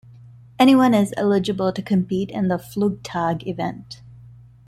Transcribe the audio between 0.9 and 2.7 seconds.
is eligible to compete in the